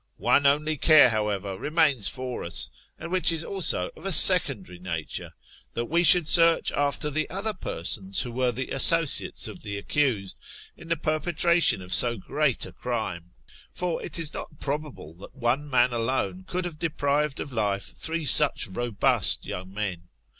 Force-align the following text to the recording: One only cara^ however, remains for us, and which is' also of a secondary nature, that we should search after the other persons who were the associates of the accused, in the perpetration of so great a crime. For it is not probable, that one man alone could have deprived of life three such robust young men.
One 0.17 0.47
only 0.47 0.79
cara^ 0.79 1.11
however, 1.11 1.59
remains 1.59 2.07
for 2.07 2.43
us, 2.43 2.71
and 2.97 3.11
which 3.11 3.31
is' 3.31 3.43
also 3.43 3.91
of 3.95 4.03
a 4.03 4.11
secondary 4.11 4.79
nature, 4.79 5.31
that 5.75 5.85
we 5.85 6.01
should 6.01 6.27
search 6.27 6.71
after 6.71 7.11
the 7.11 7.29
other 7.29 7.53
persons 7.53 8.19
who 8.21 8.31
were 8.31 8.51
the 8.51 8.69
associates 8.69 9.47
of 9.47 9.61
the 9.61 9.77
accused, 9.77 10.39
in 10.75 10.87
the 10.87 10.97
perpetration 10.97 11.83
of 11.83 11.93
so 11.93 12.17
great 12.17 12.65
a 12.65 12.71
crime. 12.71 13.33
For 13.75 14.01
it 14.01 14.17
is 14.17 14.33
not 14.33 14.59
probable, 14.59 15.13
that 15.19 15.35
one 15.35 15.69
man 15.69 15.93
alone 15.93 16.45
could 16.47 16.65
have 16.65 16.79
deprived 16.79 17.39
of 17.39 17.51
life 17.51 17.83
three 17.95 18.25
such 18.25 18.65
robust 18.69 19.45
young 19.45 19.71
men. 19.71 20.07